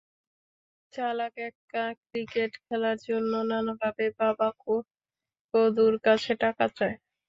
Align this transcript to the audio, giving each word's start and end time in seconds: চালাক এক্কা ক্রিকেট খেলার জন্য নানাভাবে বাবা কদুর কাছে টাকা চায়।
চালাক 0.93 1.33
এক্কা 1.41 1.83
ক্রিকেট 2.01 2.51
খেলার 2.63 2.97
জন্য 3.07 3.33
নানাভাবে 3.49 4.05
বাবা 4.19 4.47
কদুর 5.53 5.93
কাছে 6.05 6.33
টাকা 6.43 6.65
চায়। 6.77 6.95